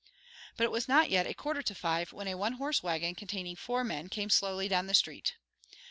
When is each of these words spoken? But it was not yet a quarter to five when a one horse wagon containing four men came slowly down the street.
But 0.57 0.63
it 0.63 0.71
was 0.71 0.87
not 0.87 1.11
yet 1.11 1.27
a 1.27 1.33
quarter 1.35 1.61
to 1.61 1.75
five 1.75 2.11
when 2.11 2.27
a 2.27 2.33
one 2.33 2.53
horse 2.53 2.81
wagon 2.81 3.13
containing 3.13 3.55
four 3.55 3.83
men 3.83 4.09
came 4.09 4.31
slowly 4.31 4.67
down 4.67 4.87
the 4.87 4.95
street. 4.95 5.33